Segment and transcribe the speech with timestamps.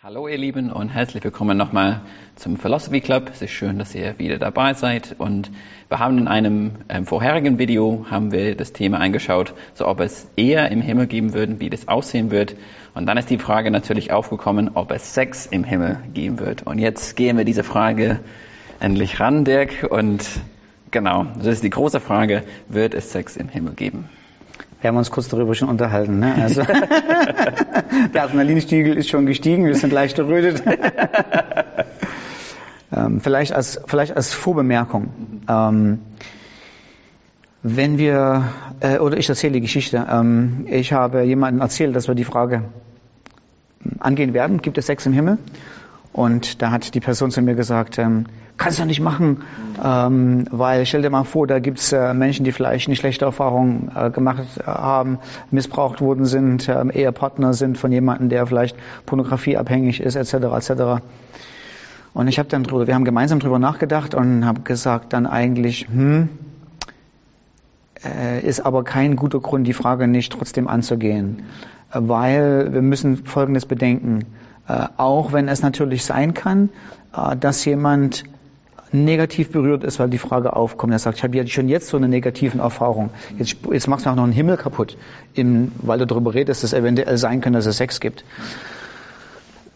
[0.00, 2.02] Hallo ihr Lieben und herzlich willkommen nochmal
[2.36, 3.30] zum Philosophy Club.
[3.32, 5.50] Es ist schön, dass ihr wieder dabei seid und
[5.88, 10.30] wir haben in einem ähm, vorherigen Video haben wir das Thema angeschaut, so ob es
[10.36, 12.54] eher im Himmel geben würde, wie das aussehen wird.
[12.94, 16.62] Und dann ist die Frage natürlich aufgekommen, ob es Sex im Himmel geben wird.
[16.62, 18.20] Und jetzt gehen wir diese Frage
[18.78, 19.84] endlich ran, Dirk.
[19.90, 20.24] Und
[20.92, 24.08] genau, das ist die große Frage, wird es Sex im Himmel geben?
[24.80, 26.20] Wir haben uns kurz darüber schon unterhalten.
[26.20, 26.34] Ne?
[26.40, 26.62] Also
[28.14, 30.62] der Adrenalinspiegel ist schon gestiegen, wir sind leicht errötet.
[32.96, 35.08] ähm, vielleicht, als, vielleicht als Vorbemerkung.
[35.48, 35.98] Ähm,
[37.62, 38.44] wenn wir,
[38.78, 40.06] äh, oder ich erzähle die Geschichte.
[40.08, 42.62] Ähm, ich habe jemandem erzählt, dass wir die Frage
[43.98, 45.38] angehen werden, gibt es Sex im Himmel?
[46.12, 48.26] Und da hat die Person zu mir gesagt, ähm,
[48.56, 49.42] kannst du nicht machen,
[49.82, 53.90] ähm, weil stell dir mal vor, da gibt's äh, Menschen, die vielleicht eine schlechte Erfahrung
[53.94, 55.18] äh, gemacht haben,
[55.50, 58.76] missbraucht worden sind, äh, Ehepartner sind von jemandem, der vielleicht
[59.06, 60.34] pornografieabhängig ist, etc.
[60.34, 61.02] etc.
[62.14, 65.86] Und ich habe dann drüber, wir haben gemeinsam drüber nachgedacht und habe gesagt dann eigentlich,
[65.88, 66.28] hm,
[68.04, 71.44] äh, ist aber kein guter Grund, die Frage nicht trotzdem anzugehen,
[71.92, 74.24] weil wir müssen Folgendes bedenken.
[74.68, 76.68] Äh, auch wenn es natürlich sein kann,
[77.16, 78.24] äh, dass jemand
[78.92, 80.92] negativ berührt ist, weil die Frage aufkommt.
[80.92, 83.10] Er sagt, ich habe ja schon jetzt so eine negativen Erfahrung.
[83.38, 84.96] Jetzt, jetzt machst du auch noch einen Himmel kaputt,
[85.34, 88.24] im, weil du darüber redest, dass es eventuell sein kann, dass es Sex gibt.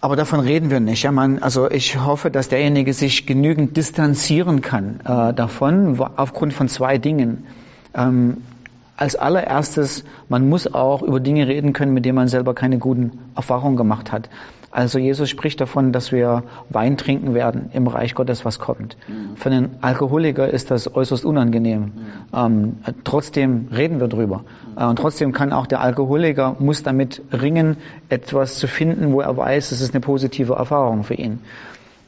[0.01, 1.03] Aber davon reden wir nicht.
[1.05, 6.69] Ja, man, also ich hoffe, dass derjenige sich genügend distanzieren kann äh, davon, aufgrund von
[6.69, 7.47] zwei Dingen.
[7.95, 8.39] Ähm,
[8.97, 13.19] als allererstes, man muss auch über Dinge reden können, mit denen man selber keine guten
[13.37, 14.29] Erfahrungen gemacht hat.
[14.73, 18.97] Also Jesus spricht davon, dass wir Wein trinken werden im Reich Gottes, was kommt.
[19.07, 19.37] Mhm.
[19.37, 21.81] Für einen Alkoholiker ist das äußerst unangenehm.
[21.81, 21.93] Mhm.
[22.35, 24.39] Ähm, trotzdem reden wir drüber.
[24.39, 24.83] Mhm.
[24.83, 27.77] Äh, und trotzdem kann auch der Alkoholiker, muss damit ringen,
[28.09, 31.41] etwas zu finden, wo er weiß, es ist eine positive Erfahrung für ihn.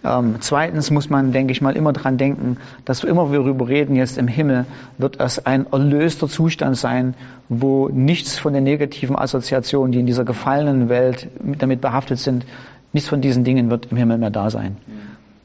[0.05, 3.69] Ähm, zweitens muss man, denke ich mal, immer dran denken, dass wir immer wir darüber
[3.69, 4.67] reden, jetzt im Himmel
[4.99, 7.15] wird es ein erlöster Zustand sein,
[7.49, 11.29] wo nichts von den negativen Assoziationen, die in dieser gefallenen Welt
[11.59, 12.45] damit behaftet sind,
[12.93, 14.77] nichts von diesen Dingen wird im Himmel mehr da sein.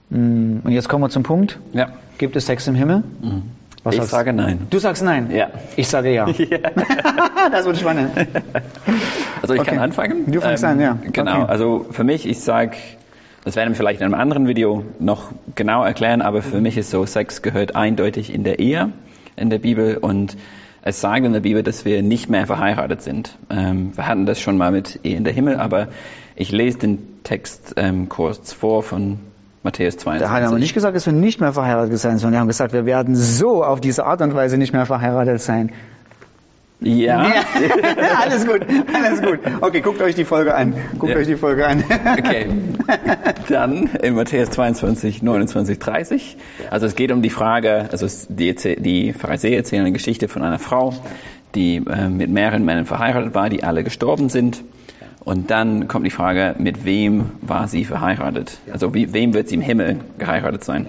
[0.10, 0.62] Mhm.
[0.64, 1.60] Und jetzt kommen wir zum Punkt.
[1.74, 1.90] Ja.
[2.18, 3.04] Gibt es Sex im Himmel?
[3.22, 3.44] Mhm.
[3.84, 4.68] Was ich sage nein.
[4.70, 5.32] Du sagst nein?
[5.32, 5.48] Ja.
[5.78, 6.28] Ich sage ja.
[6.28, 6.58] ja.
[7.52, 8.12] das wird spannend.
[9.42, 9.70] Also ich okay.
[9.70, 10.30] kann anfangen.
[10.30, 10.98] Du fängst ähm, an, ja.
[11.14, 11.44] Genau.
[11.44, 11.46] Okay.
[11.50, 12.76] Also für mich, ich sage
[13.44, 16.90] das werden wir vielleicht in einem anderen Video noch genau erklären, aber für mich ist
[16.90, 18.92] so, Sex gehört eindeutig in der Ehe
[19.36, 20.38] in der Bibel und
[20.82, 23.38] es sagt in der Bibel, dass wir nicht mehr verheiratet sind.
[23.50, 25.90] Ähm, wir hatten das schon mal mit Ehe in der Himmel, aber
[26.36, 29.20] ich lese den Text ähm, kurz vor von
[29.64, 30.26] Matthäus 22.
[30.26, 32.72] Da haben wir nicht gesagt, dass wir nicht mehr verheiratet sein, sondern wir haben gesagt,
[32.72, 35.72] wir werden so auf diese Art und Weise nicht mehr verheiratet sein.
[36.82, 37.28] Ja.
[37.28, 37.44] ja.
[38.22, 38.62] alles gut,
[38.94, 39.40] alles gut.
[39.60, 40.74] Okay, guckt euch die Folge an.
[40.98, 41.20] Guckt ja.
[41.20, 41.84] euch die Folge an.
[42.18, 42.48] okay.
[43.50, 46.38] Dann in Matthäus 22, 29, 30.
[46.70, 50.60] Also es geht um die Frage, also die, die Pharisäer erzählen eine Geschichte von einer
[50.60, 50.94] Frau,
[51.54, 54.64] die äh, mit mehreren Männern verheiratet war, die alle gestorben sind.
[55.26, 58.58] Und dann kommt die Frage, mit wem war sie verheiratet?
[58.72, 60.88] Also wie, wem wird sie im Himmel geheiratet sein?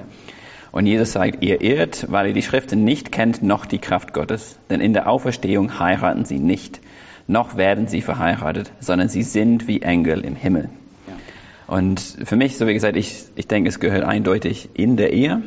[0.72, 4.58] Und Jesus sagt, ihr irrt, weil ihr die Schriften nicht kennt, noch die Kraft Gottes.
[4.70, 6.81] Denn in der Auferstehung heiraten sie nicht,
[7.26, 10.69] noch werden sie verheiratet, sondern sie sind wie Engel im Himmel.
[11.66, 15.42] Und für mich, so wie gesagt, ich, ich denke, es gehört eindeutig in der Ehe.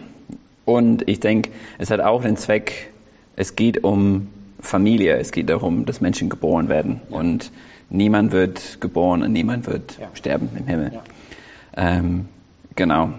[0.64, 2.94] Und ich denke, es hat auch den Zweck,
[3.36, 4.30] es geht um
[4.62, 7.02] Familie, es geht darum, dass Menschen geboren werden.
[7.10, 7.18] Ja.
[7.18, 7.52] Und
[7.90, 10.08] niemand wird geboren und niemand wird ja.
[10.14, 10.94] sterben im Himmel.
[10.94, 11.04] Ja.
[11.76, 12.30] Ähm,
[12.78, 13.14] genau.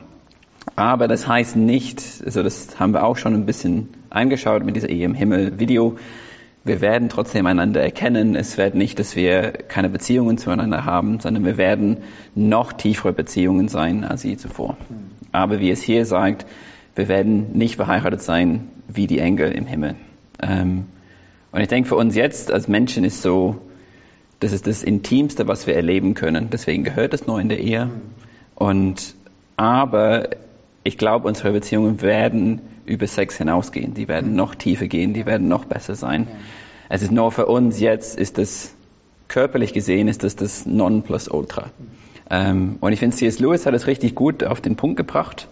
[0.77, 4.89] Aber das heißt nicht, also das haben wir auch schon ein bisschen eingeschaut mit dieser
[4.89, 5.97] Ehe im Himmel Video.
[6.65, 8.35] Wir werden trotzdem einander erkennen.
[8.35, 11.99] Es wird nicht, dass wir keine Beziehungen zueinander haben, sondern wir werden
[12.35, 14.77] noch tiefere Beziehungen sein als je zuvor.
[15.31, 16.47] Aber wie es hier sagt,
[16.97, 19.97] wir werden nicht verheiratet sein wie die Engel im Himmel.
[20.43, 20.87] Ähm,
[21.53, 23.57] und ich denke für uns jetzt als Menschen ist so,
[24.41, 26.49] das ist das Intimste, was wir erleben können.
[26.51, 27.91] Deswegen gehört es nur in der Ehe.
[28.55, 29.15] Und
[29.57, 30.31] aber
[30.85, 33.95] ich glaube, unsere Beziehungen werden über Sex hinausgehen.
[33.95, 36.29] Die werden noch tiefer gehen, die werden noch besser sein.
[36.91, 38.75] Es ist nur für uns jetzt, ist das
[39.27, 41.71] körperlich gesehen, ist das das Nonplusultra.
[42.31, 43.39] Ähm, und ich finde, C.S.
[43.39, 45.49] Lewis hat es richtig gut auf den Punkt gebracht.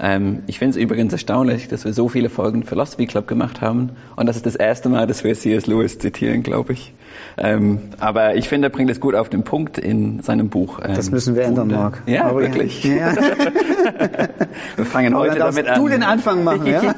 [0.00, 3.90] Ähm, ich finde es übrigens erstaunlich, dass wir so viele Folgen Philosophy Club gemacht haben.
[4.16, 5.66] Und das ist das erste Mal, dass wir C.S.
[5.66, 6.92] Lewis zitieren, glaube ich.
[7.36, 10.78] Ähm, aber ich finde, er bringt es gut auf den Punkt in seinem Buch.
[10.84, 12.02] Ähm, das müssen wir ändern, Marc.
[12.06, 12.84] Ja, aber wirklich.
[12.84, 13.14] Ja.
[14.76, 15.80] wir fangen aber heute damit an.
[15.80, 16.94] du den Anfang machen, ja?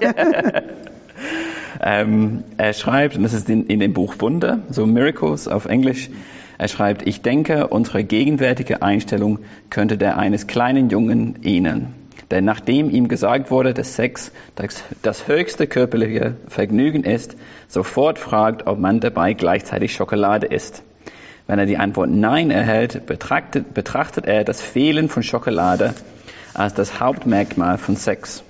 [1.82, 6.10] ähm, er schreibt, und das ist in, in dem Buch Wunder, so Miracles auf Englisch,
[6.58, 9.38] Er schreibt, ich denke, unsere gegenwärtige Einstellung
[9.70, 11.94] könnte der eines kleinen Jungen ähneln.
[12.30, 17.36] Denn nachdem ihm gesagt wurde, dass Sex das, das höchste körperliche Vergnügen ist,
[17.66, 20.82] sofort fragt, ob man dabei gleichzeitig Schokolade isst.
[21.48, 25.94] Wenn er die Antwort Nein erhält, betrachtet, betrachtet er das Fehlen von Schokolade
[26.54, 28.44] als das Hauptmerkmal von Sex.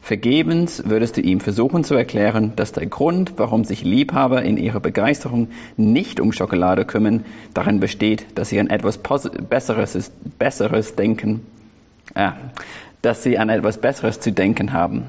[0.00, 4.80] Vergebens würdest du ihm versuchen zu erklären, dass der Grund, warum sich Liebhaber in ihrer
[4.80, 11.46] Begeisterung nicht um Schokolade kümmern, darin besteht, dass sie an etwas Besseres, Besseres denken,
[12.14, 12.30] äh,
[13.02, 15.06] dass sie an etwas Besseres zu denken haben.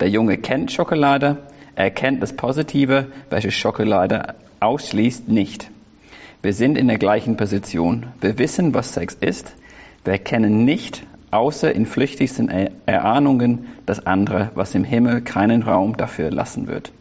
[0.00, 1.38] Der Junge kennt Schokolade,
[1.74, 5.70] er kennt das Positive, welches Schokolade ausschließt, nicht.
[6.42, 8.06] Wir sind in der gleichen Position.
[8.20, 9.52] Wir wissen, was Sex ist.
[10.04, 12.48] Wir kennen nicht, außer in flüchtigsten
[12.86, 16.92] Erahnungen, das andere, was im Himmel keinen Raum dafür lassen wird.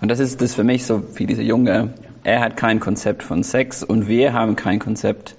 [0.00, 1.94] Und das ist das für mich so wie dieser Junge.
[2.24, 5.36] Er hat kein Konzept von Sex und wir haben kein Konzept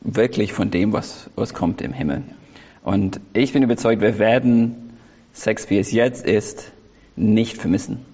[0.00, 2.22] wirklich von dem, was, was kommt im Himmel.
[2.86, 4.92] Und ich bin überzeugt, wir werden
[5.32, 6.70] Sex, wie es jetzt ist,
[7.16, 8.06] nicht vermissen.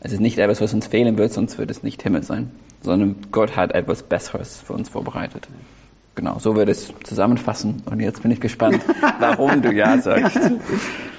[0.00, 3.16] Es ist nicht etwas, was uns fehlen wird, sonst wird es nicht Himmel sein, sondern
[3.30, 5.46] Gott hat etwas Besseres für uns vorbereitet.
[6.14, 7.82] Genau, so würde es zusammenfassen.
[7.84, 8.82] Und jetzt bin ich gespannt,
[9.20, 10.40] warum du Ja sagst.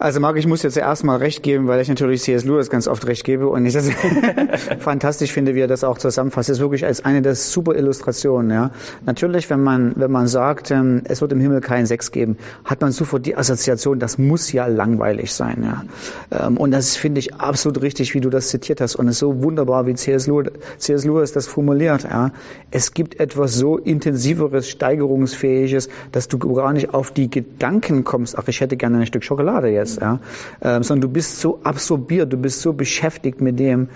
[0.00, 2.44] Also Marc, ich muss jetzt erstmal recht geben, weil ich natürlich C.S.
[2.44, 3.90] Lewis ganz oft recht gebe und ich das
[4.78, 6.48] fantastisch finde, wie er das auch zusammenfasst.
[6.48, 8.52] Das ist wirklich als eine der super Illustrationen.
[8.52, 8.70] Ja.
[9.04, 12.80] Natürlich, wenn man, wenn man sagt, ähm, es wird im Himmel keinen Sex geben, hat
[12.80, 15.64] man sofort die Assoziation, das muss ja langweilig sein.
[15.64, 16.46] Ja.
[16.46, 19.18] Ähm, und das finde ich absolut richtig, wie du das zitiert hast und es ist
[19.18, 20.28] so wunderbar, wie C.S.
[20.28, 21.04] Lewis, C.S.
[21.06, 22.04] Lewis das formuliert.
[22.04, 22.30] Ja.
[22.70, 28.46] Es gibt etwas so intensiveres, steigerungsfähiges, dass du gar nicht auf die Gedanken kommst, ach,
[28.46, 30.20] ich hätte gerne ein Stück Schokolade jetzt ist, ja,
[30.62, 33.88] ähm, sondern du bist so absorbiert, du bist so beschäftigt mit dem,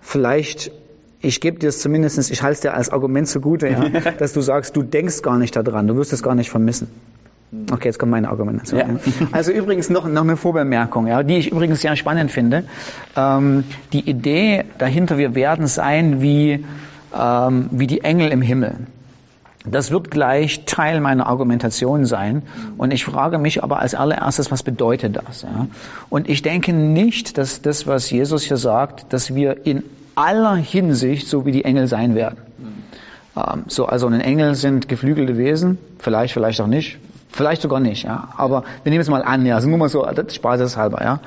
[0.00, 0.70] vielleicht
[1.20, 3.88] ich gebe dir es zumindest, ich halte es dir als Argument zugute, ja,
[4.18, 6.88] dass du sagst, du denkst gar nicht daran, du wirst es gar nicht vermissen.
[7.72, 8.78] Okay, jetzt kommt meine Argumentation.
[8.78, 9.26] Ja.
[9.32, 12.64] Also übrigens noch, noch eine Vorbemerkung, ja, die ich übrigens sehr spannend finde.
[13.16, 16.66] Ähm, die Idee dahinter, wir werden sein wie,
[17.18, 18.74] ähm, wie die Engel im Himmel.
[19.70, 22.42] Das wird gleich Teil meiner Argumentation sein.
[22.76, 25.42] Und ich frage mich aber als allererstes, was bedeutet das?
[25.42, 25.66] Ja?
[26.08, 29.82] Und ich denke nicht, dass das, was Jesus hier sagt, dass wir in
[30.14, 32.38] aller Hinsicht so wie die Engel sein werden.
[33.36, 36.98] Ähm, so, also ein Engel sind geflügelte Wesen, vielleicht, vielleicht auch nicht,
[37.30, 38.04] vielleicht sogar nicht.
[38.04, 38.28] Ja?
[38.36, 41.02] Aber wir nehmen es mal an, ja, also nur mal so, das spaßeshalber.
[41.02, 41.20] Ja?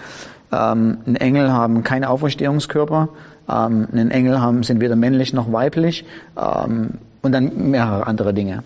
[0.51, 3.09] Ähm, ein Engel haben keine Auferstehungskörper.
[3.49, 6.05] Ähm, ein Engel haben, sind weder männlich noch weiblich.
[6.37, 8.63] Ähm, und dann mehrere andere Dinge.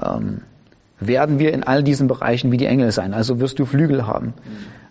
[0.00, 0.42] Ähm,
[1.00, 3.14] werden wir in all diesen Bereichen wie die Engel sein?
[3.14, 4.34] Also wirst du Flügel haben?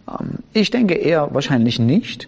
[0.07, 2.27] Ähm, ich denke eher wahrscheinlich nicht.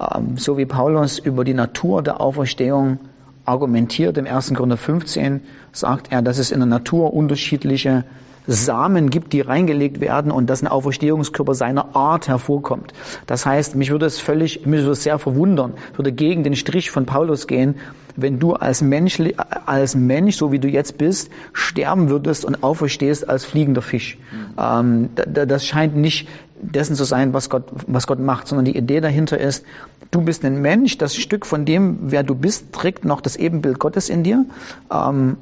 [0.00, 2.98] Ähm, so wie Paulus über die Natur der Auferstehung
[3.44, 4.54] argumentiert im 1.
[4.54, 5.40] Korinther 15,
[5.72, 8.04] sagt er, dass es in der Natur unterschiedliche
[8.48, 12.94] Samen gibt, die reingelegt werden und dass ein Auferstehungskörper seiner Art hervorkommt.
[13.26, 16.90] Das heißt, mich würde es völlig, mich würde es sehr verwundern, würde gegen den Strich
[16.90, 17.76] von Paulus gehen,
[18.16, 19.22] wenn du als Mensch,
[19.66, 24.18] als Mensch, so wie du jetzt bist, sterben würdest und auferstehst als fliegender Fisch.
[24.56, 25.10] Mhm.
[25.14, 26.26] Das scheint nicht
[26.60, 29.64] dessen zu sein, was Gott, was Gott macht, sondern die Idee dahinter ist,
[30.10, 33.78] du bist ein Mensch, das Stück von dem, wer du bist, trägt noch das Ebenbild
[33.78, 34.46] Gottes in dir.
[34.90, 35.36] Ähm,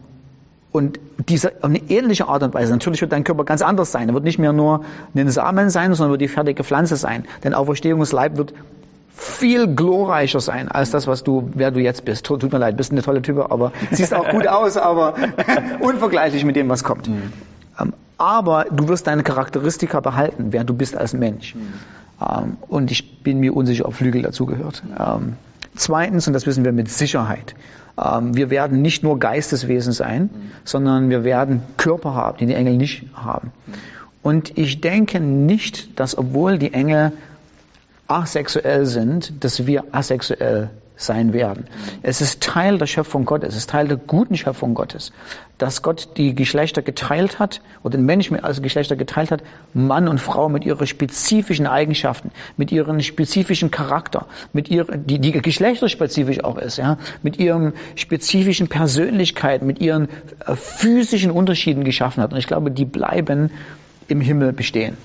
[0.76, 2.70] und diese, auf eine ähnliche Art und Weise.
[2.70, 4.09] Natürlich wird dein Körper ganz anders sein.
[4.09, 7.25] Er wird nicht mehr nur ein Samen sein, sondern wird die fertige Pflanze sein.
[7.40, 8.52] Dein Auferstehungsleib wird
[9.16, 12.26] viel glorreicher sein als das, was du, wer du jetzt bist.
[12.26, 15.14] Tut mir leid, bist eine tolle Type, aber siehst auch gut aus, aber
[15.80, 17.09] unvergleichlich mit dem, was kommt.
[17.09, 17.33] Mhm.
[17.80, 21.54] Ähm, aber du wirst deine Charakteristika behalten, wer du bist als Mensch.
[21.54, 21.61] Mhm.
[22.21, 24.83] Ähm, und ich bin mir unsicher, ob Flügel dazugehört.
[24.99, 25.37] Ähm,
[25.75, 27.54] zweitens, und das wissen wir mit Sicherheit,
[27.97, 30.29] wir werden nicht nur Geisteswesen sein, mhm.
[30.65, 33.53] sondern wir werden Körper haben, die die Engel nicht haben.
[33.67, 33.73] Mhm.
[34.23, 37.12] Und ich denke nicht, dass obwohl die Engel
[38.09, 41.65] asexuell sind, dass wir asexuell sein werden.
[42.03, 45.12] Es ist Teil der Schöpfung Gottes, es ist Teil der guten Schöpfung Gottes,
[45.59, 49.43] dass Gott die Geschlechter geteilt hat oder den Menschen als Geschlechter geteilt hat,
[49.75, 55.33] Mann und Frau mit ihren spezifischen Eigenschaften, mit ihrem spezifischen Charakter, mit ihrer, die, die
[55.33, 60.09] geschlechterspezifisch auch ist, ja, mit ihren spezifischen Persönlichkeiten, mit ihren
[60.47, 62.33] äh, physischen Unterschieden geschaffen hat.
[62.33, 63.50] Und ich glaube, die bleiben
[64.09, 64.97] im Himmel bestehen.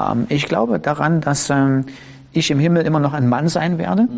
[0.00, 1.84] Ähm, ich glaube daran, dass ähm,
[2.32, 4.08] ich im Himmel immer noch ein Mann sein werde.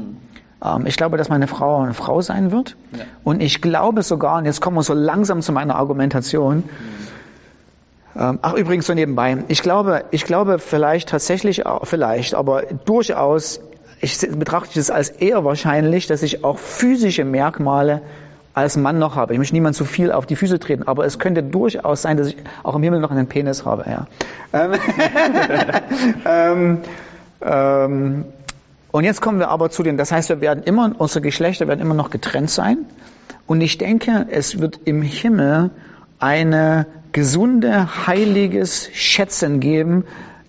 [0.64, 2.76] Ähm, ich glaube, dass meine Frau eine Frau sein wird.
[2.92, 3.04] Ja.
[3.25, 6.64] Und ich glaube sogar, und jetzt kommen wir so langsam zu meiner Argumentation,
[8.14, 8.38] mhm.
[8.42, 13.60] ach übrigens so nebenbei, ich glaube, ich glaube vielleicht tatsächlich, vielleicht, aber durchaus,
[14.00, 18.02] ich betrachte es als eher wahrscheinlich, dass ich auch physische Merkmale
[18.54, 19.34] als Mann noch habe.
[19.34, 22.28] Ich möchte niemand zu viel auf die Füße treten, aber es könnte durchaus sein, dass
[22.28, 23.84] ich auch im Himmel noch einen Penis habe.
[23.86, 24.06] Ja.
[24.54, 24.72] Ähm,
[26.25, 26.78] ähm,
[27.42, 28.25] ähm,
[28.96, 31.80] und jetzt kommen wir aber zu den, das heißt, wir werden immer, unsere Geschlechter werden
[31.80, 32.86] immer noch getrennt sein.
[33.46, 35.68] Und ich denke, es wird im Himmel
[36.18, 40.04] eine gesunde, heiliges Schätzen geben,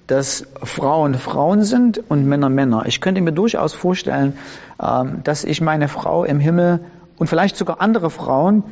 [0.08, 2.86] dass Frauen Frauen sind und Männer Männer.
[2.86, 4.38] Ich könnte mir durchaus vorstellen,
[4.82, 6.80] ähm, dass ich meine Frau im Himmel
[7.18, 8.64] und vielleicht sogar andere Frauen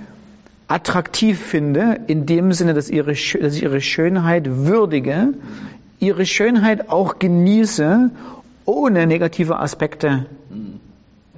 [0.70, 5.34] attraktiv finde, in dem Sinne, dass, ihre, dass ich ihre Schönheit würdige,
[6.00, 8.12] ihre Schönheit auch genieße,
[8.66, 10.26] ohne negative Aspekte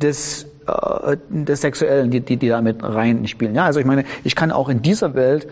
[0.01, 3.55] des, äh, des Sexuellen, die, die, die damit reinspielen.
[3.55, 5.47] Ja, also ich meine, ich kann auch in dieser Welt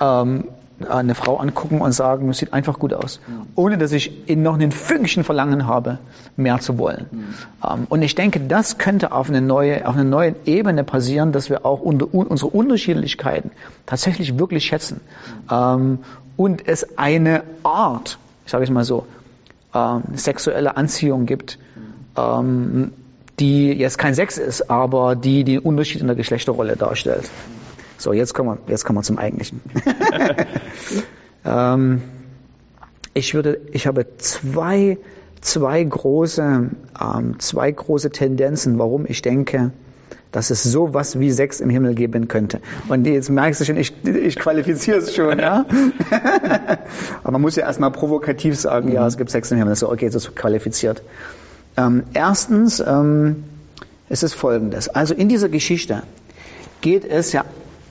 [0.00, 0.44] ähm,
[0.88, 3.20] eine Frau angucken und sagen, es sieht einfach gut aus,
[3.56, 5.98] ohne dass ich in noch einen Fünkchen Verlangen habe,
[6.36, 7.06] mehr zu wollen.
[7.10, 7.86] Mhm.
[7.88, 11.66] und ich denke, das könnte auf eine neue, auf einer neuen Ebene passieren, dass wir
[11.66, 13.50] auch unter, unsere Unterschiedlichkeiten
[13.86, 15.00] tatsächlich wirklich schätzen
[15.50, 15.98] mhm.
[16.36, 19.04] und es eine Art, ich sage es mal so,
[19.74, 21.58] ähm, sexuelle Anziehung gibt,
[22.16, 22.92] ähm,
[23.38, 27.30] die jetzt kein Sex ist, aber die den Unterschied in der Geschlechterrolle darstellt.
[27.96, 29.60] So, jetzt kommen wir, jetzt kommen wir zum Eigentlichen.
[31.44, 32.02] ähm,
[33.14, 34.98] ich würde, ich habe zwei,
[35.40, 36.70] zwei große,
[37.00, 39.72] ähm, zwei große Tendenzen, warum ich denke,
[40.32, 42.60] dass es sowas wie Sex im Himmel geben könnte.
[42.88, 45.64] Und jetzt merkst du schon, ich, ich qualifiziere es schon, ja.
[47.22, 49.74] Aber man muss ja erstmal provokativ sagen, ja, es gibt Sex im Himmel.
[49.74, 51.02] So, okay, das ist qualifiziert.
[51.76, 53.44] Ähm, erstens, ähm,
[54.08, 54.88] es ist folgendes.
[54.88, 56.02] Also in dieser Geschichte
[56.80, 57.44] geht es ja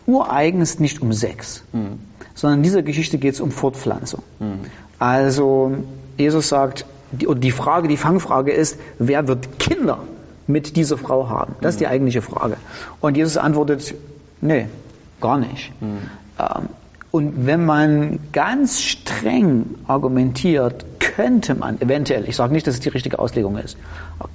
[0.06, 2.00] ureigens nicht um Sex, mhm.
[2.34, 4.24] sondern in dieser Geschichte geht es um Fortpflanzung.
[4.40, 4.60] Mhm.
[5.00, 5.76] Also
[6.18, 10.00] Jesus sagt, die, und die Frage, die Fangfrage ist, wer wird Kinder
[10.48, 11.56] mit dieser Frau haben?
[11.62, 11.92] Das ist die mhm.
[11.92, 12.58] eigentliche Frage.
[13.02, 13.94] Und Jesus antwortet,
[14.42, 14.68] nee,
[15.22, 15.72] gar nicht.
[15.82, 15.98] Mhm.
[16.40, 16.70] Ähm,
[17.12, 22.90] und wenn man ganz streng argumentiert, könnte man eventuell, ich sage nicht, dass es die
[22.90, 23.78] richtige Auslegung ist,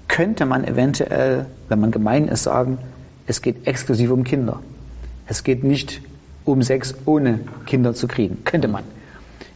[0.09, 2.79] könnte man eventuell, wenn man gemein ist, sagen,
[3.27, 4.61] es geht exklusiv um Kinder.
[5.27, 6.01] Es geht nicht
[6.45, 8.43] um Sex ohne Kinder zu kriegen.
[8.45, 8.85] Könnte man.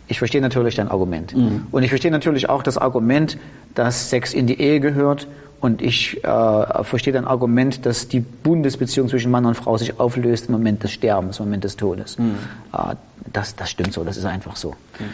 [0.09, 1.35] Ich verstehe natürlich dein Argument.
[1.35, 1.67] Mhm.
[1.71, 3.39] Und ich verstehe natürlich auch das Argument,
[3.75, 5.27] dass Sex in die Ehe gehört.
[5.61, 10.47] Und ich äh, verstehe dein Argument, dass die Bundesbeziehung zwischen Mann und Frau sich auflöst
[10.47, 12.19] im Moment des Sterbens, im Moment des Todes.
[12.19, 12.37] Mhm.
[12.73, 12.95] Äh,
[13.33, 14.71] das, das stimmt so, das ist einfach so.
[14.71, 15.05] Mhm.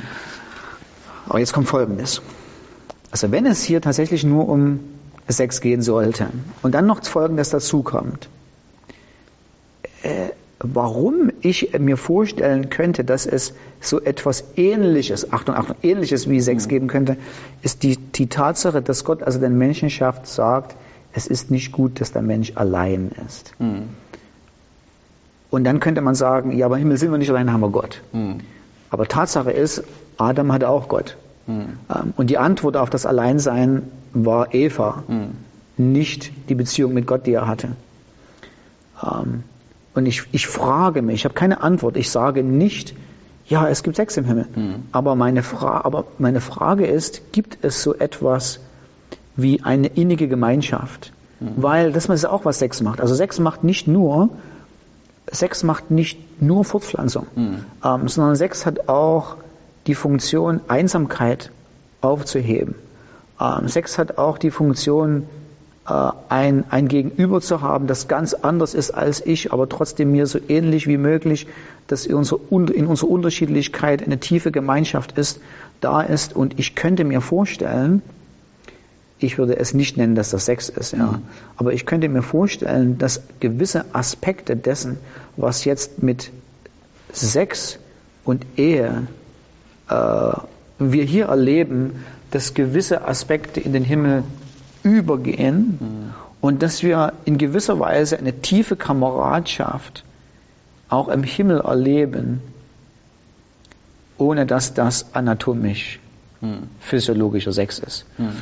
[1.29, 2.21] Aber jetzt kommt Folgendes.
[3.11, 4.81] Also wenn es hier tatsächlich nur um
[5.29, 6.29] Sex gehen sollte
[6.63, 8.29] und dann noch Folgendes dazukommt,
[10.63, 16.69] warum ich mir vorstellen könnte, dass es so etwas Ähnliches, Achtung, Achtung, Ähnliches wie Sex
[16.69, 17.17] geben könnte,
[17.63, 20.77] ist die, die Tatsache, dass Gott also den Menschen schafft, sagt,
[21.13, 23.53] es ist nicht gut, dass der Mensch allein ist.
[23.59, 23.89] Mhm.
[25.51, 27.71] Und dann könnte man sagen, ja, aber im Himmel sind wir nicht allein, haben wir
[27.71, 28.01] Gott.
[28.13, 28.39] Mhm.
[28.89, 29.85] Aber Tatsache ist,
[30.17, 31.17] Adam hatte auch Gott.
[31.47, 31.79] Mhm.
[32.17, 35.31] Und die Antwort auf das Alleinsein war Eva, mhm.
[35.77, 37.73] nicht die Beziehung mit Gott, die er hatte.
[39.03, 39.43] Ähm,
[39.95, 41.97] und ich, ich frage mich, ich habe keine Antwort.
[41.97, 42.95] Ich sage nicht,
[43.47, 44.47] ja, es gibt Sex im Himmel.
[44.55, 44.75] Mhm.
[44.93, 48.61] Aber, meine Fra aber meine Frage ist, gibt es so etwas
[49.37, 51.13] wie eine innige Gemeinschaft?
[51.41, 51.51] Mhm.
[51.57, 53.01] Weil das ist auch, was Sex macht.
[53.01, 54.31] Also Sex macht nicht nur,
[55.31, 57.65] Sex macht nicht nur Fortpflanzung, mhm.
[57.85, 59.37] ähm, sondern Sex hat auch
[59.87, 61.51] die Funktion, Einsamkeit
[62.01, 62.75] aufzuheben.
[63.41, 65.27] Ähm, Sex hat auch die Funktion,
[65.85, 70.39] ein, ein Gegenüber zu haben, das ganz anders ist als ich, aber trotzdem mir so
[70.49, 71.49] ähnlich wie möglich,
[71.89, 75.41] dass in unserer, in unserer Unterschiedlichkeit eine tiefe Gemeinschaft ist,
[75.81, 76.37] da ist.
[76.37, 78.01] Und ich könnte mir vorstellen,
[79.19, 81.13] ich würde es nicht nennen, dass das Sex ist, ja.
[81.13, 81.23] Mhm.
[81.57, 84.99] Aber ich könnte mir vorstellen, dass gewisse Aspekte dessen,
[85.37, 86.31] was jetzt mit
[87.13, 87.79] Sex
[88.25, 89.09] und Ehe
[89.89, 90.33] äh,
[90.79, 94.25] wir hier erleben, dass gewisse Aspekte in den Himmel
[94.83, 96.15] übergehen mhm.
[96.41, 100.05] und dass wir in gewisser Weise eine tiefe Kameradschaft
[100.89, 102.41] auch im Himmel erleben,
[104.19, 105.99] ohne dass das anatomisch
[106.41, 106.69] mhm.
[106.81, 108.05] physiologischer Sex ist.
[108.19, 108.33] Mhm.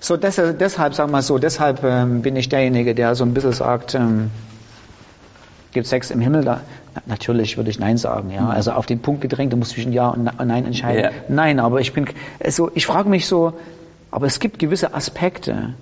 [0.00, 3.52] So deshalb, deshalb sagen wir so, deshalb ähm, bin ich derjenige, der so ein bisschen
[3.52, 4.30] sagt, ähm,
[5.72, 6.44] gibt Sex im Himmel?
[6.44, 6.60] Da,
[6.94, 8.48] na, natürlich würde ich Nein sagen, ja.
[8.48, 11.02] Also auf den Punkt gedrängt, du musst zwischen Ja und Nein entscheiden.
[11.02, 11.12] Yeah.
[11.28, 12.06] Nein, aber ich bin,
[12.42, 13.54] also ich frage mich so,
[14.10, 15.74] aber es gibt gewisse Aspekte,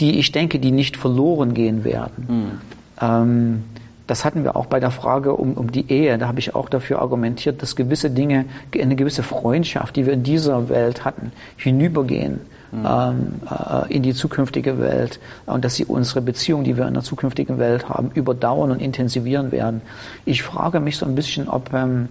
[0.00, 2.26] die ich denke, die nicht verloren gehen werden.
[2.28, 2.60] Mhm.
[3.00, 3.64] Ähm,
[4.06, 6.18] das hatten wir auch bei der Frage um, um die Ehe.
[6.18, 8.46] Da habe ich auch dafür argumentiert, dass gewisse Dinge,
[8.78, 12.40] eine gewisse Freundschaft, die wir in dieser Welt hatten, hinübergehen
[12.72, 12.86] mhm.
[12.86, 17.02] ähm, äh, in die zukünftige Welt und dass sie unsere Beziehung, die wir in der
[17.02, 19.82] zukünftigen Welt haben, überdauern und intensivieren werden.
[20.24, 22.08] Ich frage mich so ein bisschen, ob, ähm,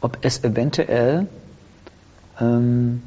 [0.00, 1.26] ob es eventuell
[2.40, 3.02] ähm,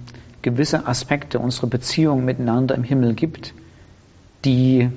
[0.45, 3.55] gewisse Aspekte unserer Beziehung miteinander im Himmel gibt,
[4.45, 4.89] die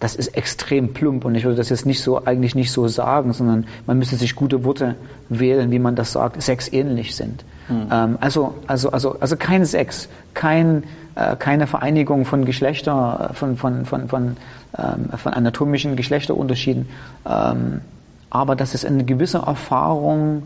[0.00, 3.32] das ist extrem plump und ich würde das jetzt nicht so, eigentlich nicht so sagen,
[3.32, 4.96] sondern man müsste sich gute Worte
[5.28, 7.44] wählen, wie man das sagt, Sex ähnlich sind.
[7.68, 7.88] Mhm.
[7.90, 13.86] Ähm, also, also, also, also kein Sex, kein, äh, keine Vereinigung von Geschlechter, von, von,
[13.86, 14.36] von, von,
[14.76, 16.88] ähm, von anatomischen Geschlechterunterschieden,
[17.26, 17.80] ähm,
[18.30, 20.42] aber dass es eine gewisse Erfahrung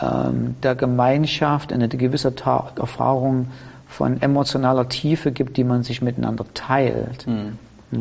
[0.00, 3.48] der Gemeinschaft, eine gewisse Ta Erfahrung
[3.88, 7.26] von emotionaler Tiefe gibt, die man sich miteinander teilt.
[7.26, 7.58] Mhm.
[7.90, 7.98] Ja.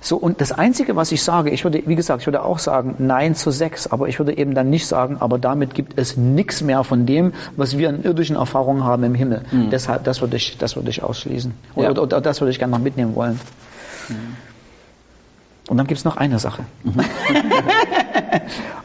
[0.00, 2.96] So, und das Einzige, was ich sage, ich würde, wie gesagt, ich würde auch sagen,
[2.98, 6.60] nein zu Sex, aber ich würde eben dann nicht sagen, aber damit gibt es nichts
[6.60, 9.42] mehr von dem, was wir in irdischen Erfahrungen haben im Himmel.
[9.52, 9.70] Mhm.
[9.70, 11.54] Deshalb, das würde ich, das würde ich ausschließen.
[11.76, 11.90] Oder, ja.
[11.92, 13.38] oder, oder das würde ich gerne noch mitnehmen wollen.
[14.08, 14.36] Mhm.
[15.68, 16.64] Und dann gibt es noch eine Sache.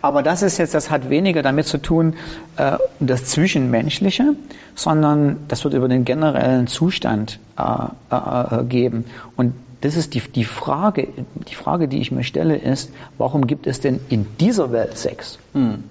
[0.02, 2.16] Aber das ist jetzt, das hat weniger damit zu tun,
[2.58, 4.36] äh, das Zwischenmenschliche,
[4.76, 9.06] sondern das wird über den generellen Zustand äh, äh, geben.
[9.36, 11.08] Und das ist die, die Frage,
[11.50, 15.38] die Frage, die ich mir stelle, ist, warum gibt es denn in dieser Welt Sex?
[15.54, 15.84] Hm.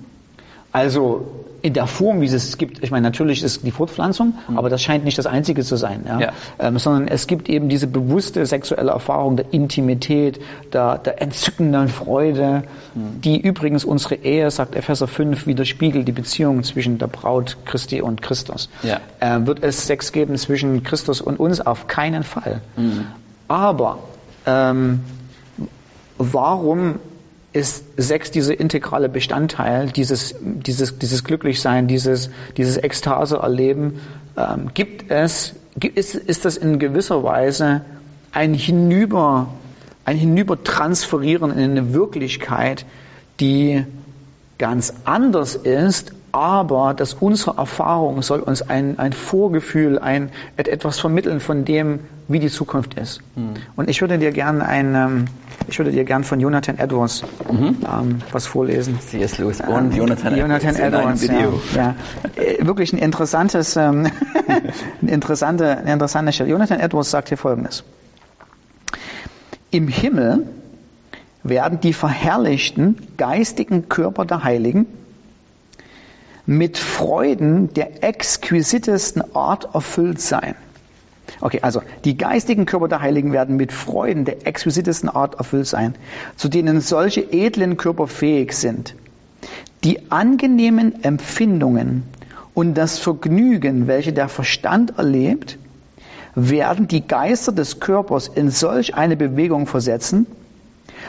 [0.76, 1.24] Also
[1.62, 4.58] in der Form, wie es gibt, ich meine, natürlich ist die Fortpflanzung, mhm.
[4.58, 6.20] aber das scheint nicht das Einzige zu sein, ja?
[6.20, 6.32] ja.
[6.58, 10.38] Ähm, sondern es gibt eben diese bewusste sexuelle Erfahrung der Intimität,
[10.74, 12.64] der, der entzückenden Freude,
[12.94, 13.22] mhm.
[13.22, 18.20] die übrigens unsere Ehe, sagt Epheser 5, widerspiegelt die Beziehung zwischen der Braut Christi und
[18.20, 18.68] Christus.
[18.82, 19.00] Ja.
[19.20, 21.62] Äh, wird es Sex geben zwischen Christus und uns?
[21.62, 22.60] Auf keinen Fall.
[22.76, 23.06] Mhm.
[23.48, 24.00] Aber
[24.44, 25.00] ähm,
[26.18, 26.96] warum
[27.56, 34.00] ist Sex dieser integrale Bestandteil, dieses, dieses, dieses Glücklichsein, dieses, dieses Ekstase-Erleben?
[34.36, 35.54] Ähm, gibt es,
[35.94, 37.80] ist, ist das in gewisser Weise
[38.32, 39.48] ein Hinüber,
[40.04, 42.84] ein Hinübertransferieren in eine Wirklichkeit,
[43.40, 43.86] die
[44.58, 51.40] ganz anders ist aber dass unsere Erfahrung soll uns ein, ein Vorgefühl, ein, etwas vermitteln
[51.40, 53.22] von dem, wie die Zukunft ist.
[53.36, 53.54] Mhm.
[53.74, 55.24] Und ich würde dir gern ein, ähm,
[55.66, 57.78] ich würde dir gern von Jonathan Edwards mhm.
[57.90, 59.00] ähm, was vorlesen.
[59.00, 59.38] C.S.
[59.38, 61.22] Lewis und ähm, Jonathan, Jonathan Edwards.
[61.22, 61.58] Video.
[61.74, 61.94] Ja,
[62.36, 62.42] ja.
[62.42, 64.06] Äh, wirklich ein interessantes, ähm,
[65.00, 66.50] eine interessante, eine interessante Stelle.
[66.50, 67.82] Jonathan Edwards sagt hier Folgendes.
[69.70, 70.46] Im Himmel
[71.42, 74.86] werden die verherrlichten geistigen Körper der Heiligen
[76.46, 80.54] mit Freuden der exquisitesten Art erfüllt sein.
[81.40, 85.94] Okay, also die geistigen Körper der Heiligen werden mit Freuden der exquisitesten Art erfüllt sein,
[86.36, 88.94] zu denen solche edlen Körper fähig sind.
[89.84, 92.04] Die angenehmen Empfindungen
[92.54, 95.58] und das Vergnügen, welche der Verstand erlebt,
[96.34, 100.26] werden die Geister des Körpers in solch eine Bewegung versetzen,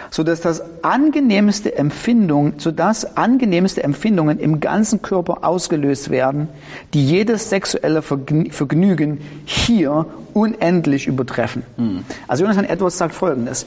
[0.10, 6.48] so dass das angenehmste Empfindung, so dass angenehmste Empfindungen im ganzen Körper ausgelöst werden,
[6.94, 11.64] die jedes sexuelle Vergnügen hier unendlich übertreffen.
[11.78, 12.04] Mhm.
[12.28, 13.66] Also Jonathan Edwards sagt Folgendes.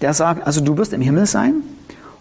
[0.00, 1.62] Der sagt, also du wirst im Himmel sein,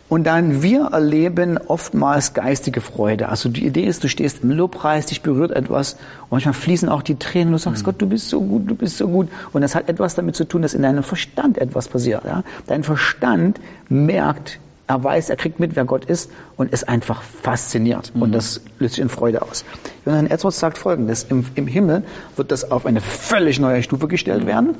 [0.09, 3.27] und dann wir erleben oftmals geistige Freude.
[3.27, 7.01] Also die Idee ist, du stehst im Lobpreis, dich berührt etwas und manchmal fließen auch
[7.01, 7.51] die Tränen.
[7.51, 7.85] Du sagst, mhm.
[7.85, 9.27] Gott, du bist so gut, du bist so gut.
[9.51, 12.23] Und das hat etwas damit zu tun, dass in deinem Verstand etwas passiert.
[12.23, 12.43] Ja?
[12.67, 18.15] Dein Verstand merkt, er weiß, er kriegt mit, wer Gott ist und ist einfach fasziniert.
[18.15, 18.21] Mhm.
[18.21, 19.65] Und das löst sich in Freude aus.
[20.05, 21.25] Jonathan Edwards sagt Folgendes.
[21.25, 22.03] Im, Im Himmel
[22.37, 24.47] wird das auf eine völlig neue Stufe gestellt mhm.
[24.47, 24.75] werden,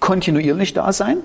[0.00, 1.18] kontinuierlich da sein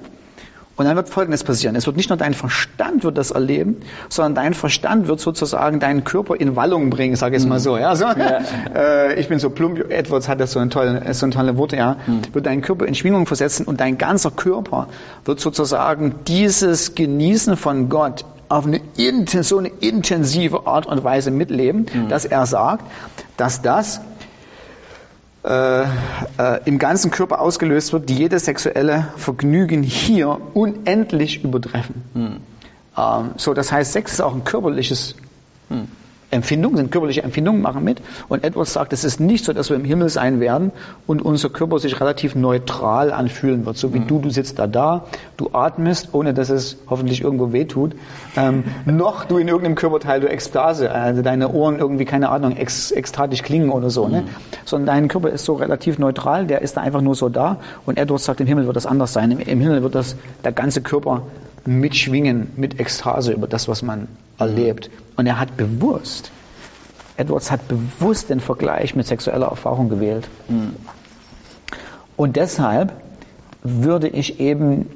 [0.78, 1.76] und dann wird Folgendes passieren.
[1.76, 3.78] Es wird nicht nur dein Verstand wird das erleben,
[4.10, 7.78] sondern dein Verstand wird sozusagen deinen Körper in Wallung bringen, sage ich es mal so.
[7.78, 8.06] Ja, so.
[8.06, 8.40] Ja.
[8.76, 11.78] Äh, ich bin so plump, Edwards hat das so ein tolle, so ein tolle Worte,
[11.78, 11.98] ja.
[12.06, 12.22] Mhm.
[12.34, 14.88] Wird deinen Körper in Schwingung versetzen und dein ganzer Körper
[15.26, 18.82] wird sozusagen dieses Genießen von Gott auf eine,
[19.42, 22.10] so eine intensive Art und Weise mitleben, mhm.
[22.10, 22.86] dass er sagt,
[23.38, 24.02] dass das
[25.48, 32.04] äh, äh, im ganzen Körper ausgelöst wird, die jedes sexuelle Vergnügen hier unendlich übertreffen.
[32.14, 32.38] Hm.
[32.98, 35.16] Ähm, so, das heißt, Sex ist auch ein körperliches
[35.70, 35.88] hm.
[36.30, 38.02] Empfindungen, sind körperliche Empfindungen, machen mit.
[38.28, 40.72] Und Edwards sagt, es ist nicht so, dass wir im Himmel sein werden
[41.06, 43.78] und unser Körper sich relativ neutral anfühlen wird.
[43.78, 44.08] So wie mhm.
[44.08, 45.06] du, du sitzt da da,
[45.38, 47.94] du atmest, ohne dass es hoffentlich irgendwo wehtut.
[48.36, 52.92] Ähm, noch du in irgendeinem Körperteil du Ekstase, also deine Ohren irgendwie, keine Ahnung, ex,
[52.92, 54.10] ekstatisch klingen oder so.
[54.10, 54.22] Ne?
[54.22, 54.28] Mhm.
[54.66, 57.58] Sondern dein Körper ist so relativ neutral, der ist da einfach nur so da.
[57.86, 59.32] Und Edwards sagt, im Himmel wird das anders sein.
[59.32, 61.24] Im, im Himmel wird das der ganze Körper
[61.66, 64.90] mitschwingen, mit Ekstase über das, was man erlebt.
[65.16, 66.32] Und er hat bewusst
[67.18, 70.30] Edwards hat bewusst den Vergleich mit sexueller Erfahrung gewählt.
[72.16, 72.94] Und deshalb
[73.64, 74.88] würde ich eben,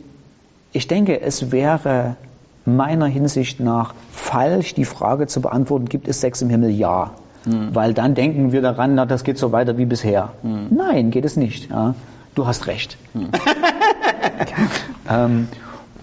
[0.72, 2.16] ich denke, es wäre
[2.64, 6.70] meiner Hinsicht nach falsch, die Frage zu beantworten, gibt es Sex im Himmel?
[6.70, 7.12] Ja.
[7.46, 7.74] Hm.
[7.74, 10.34] Weil dann denken wir daran, na, das geht so weiter wie bisher.
[10.44, 10.68] Hm.
[10.70, 11.72] Nein, geht es nicht.
[11.72, 11.96] Ja.
[12.36, 12.98] Du hast recht.
[15.10, 15.48] ähm,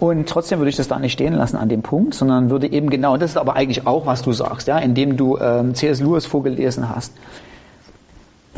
[0.00, 2.88] und trotzdem würde ich das da nicht stehen lassen an dem Punkt, sondern würde eben
[2.88, 6.00] genau, das ist aber eigentlich auch, was du sagst, ja, indem du ähm, C.S.
[6.00, 7.12] Lewis vorgelesen hast.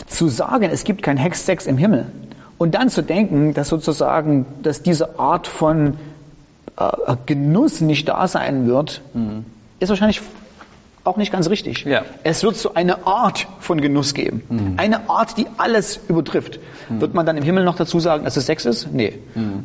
[0.06, 2.06] Zu sagen, es gibt kein Hexsex im Himmel
[2.58, 5.96] und dann zu denken, dass sozusagen, dass diese Art von
[6.76, 9.00] äh, Genuss nicht da sein wird,
[9.78, 10.20] ist wahrscheinlich
[11.04, 11.84] auch nicht ganz richtig.
[11.84, 12.02] Ja.
[12.22, 14.42] Es wird so eine Art von Genuss geben.
[14.76, 16.60] Eine Art, die alles übertrifft.
[16.90, 18.92] Wird man dann im Himmel noch dazu sagen, dass es Sex ist?
[18.92, 19.18] Nee.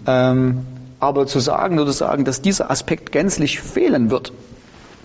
[0.08, 0.66] Ähm,
[1.06, 4.34] aber zu sagen, sozusagen, dass dieser Aspekt gänzlich fehlen wird,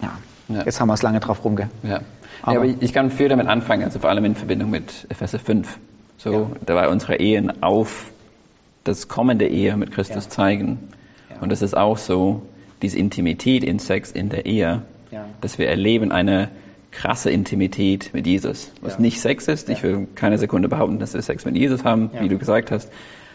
[0.03, 0.63] ja, Ja.
[0.65, 1.71] jetzt haben wir es lange drauf rumge.
[1.83, 2.01] Ja.
[2.43, 5.39] Aber- ja, aber ich, kann viel damit anfangen, also vor allem in Verbindung mit Epheser
[5.39, 5.79] 5.
[6.17, 6.47] So, Ja.
[6.67, 8.11] dabei unsere Ehen auf
[8.85, 10.31] das kommende Ehe mit Christus Ja.
[10.31, 10.79] zeigen.
[11.41, 12.43] Und das ist auch so,
[12.83, 14.83] diese Intimität in Sex in der Ehe,
[15.41, 16.49] dass wir erleben eine
[16.91, 19.69] krasse Intimität mit Jesus, was nicht Sex ist.
[19.71, 22.91] Ich will keine Sekunde behaupten, dass wir Sex mit Jesus haben, wie du gesagt hast.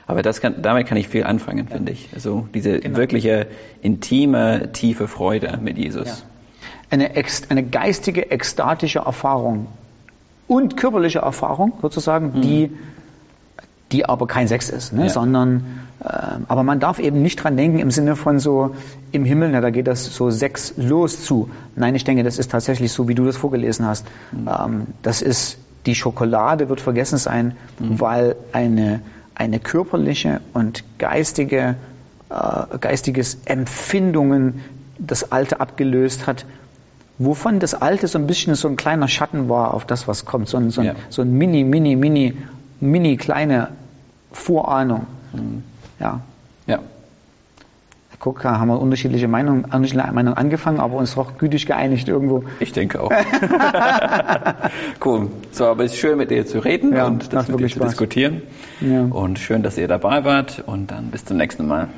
[0.07, 2.09] Aber das kann, damit kann ich viel anfangen, finde ich.
[2.13, 2.97] Also diese Genau.
[2.97, 3.47] wirkliche
[3.81, 6.07] intime, tiefe Freude mit Jesus.
[6.07, 6.15] Ja.
[6.91, 7.11] Eine,
[7.49, 9.67] eine geistige, ekstatische Erfahrung
[10.47, 12.71] und körperliche Erfahrung sozusagen, die,
[13.91, 15.03] die aber kein Sex ist, ne?
[15.03, 15.09] Ja.
[15.09, 18.75] sondern ähm, aber man darf eben nicht dran denken im Sinne von so
[19.11, 21.49] im Himmel, na, da geht das so sexlos zu.
[21.75, 24.05] Nein, ich denke, das ist tatsächlich so, wie du das vorgelesen hast.
[24.33, 29.01] Ähm, das ist die Schokolade wird vergessen sein, weil eine
[29.35, 31.75] eine körperliche und geistige
[32.29, 34.61] äh, geistiges Empfindungen
[34.97, 36.45] das Alte abgelöst hat,
[37.17, 40.47] wovon das Alte so ein bisschen so ein kleiner Schatten war auf das, was kommt,
[40.47, 40.95] so ein, so ein, Ja.
[41.09, 42.35] so ein mini, mini, mini,
[42.79, 43.69] mini kleine
[44.31, 45.05] Vorahnung.
[45.99, 46.21] Ja.
[46.67, 46.79] Ja.
[48.19, 52.43] Guck, da haben wir unterschiedliche Meinungen, unterschiedliche Meinungen angefangen, aber uns doch gütig geeinigt irgendwo.
[52.59, 53.11] Ich denke auch.
[55.05, 55.29] cool.
[55.51, 57.59] So, aber es ist schön mit dir zu reden Ja, und macht das mit dir
[57.59, 57.89] wirklich zu Spaß.
[57.91, 58.41] diskutieren.
[58.81, 59.03] Ja.
[59.03, 61.89] Und schön, dass ihr dabei wart und dann bis zum nächsten Mal.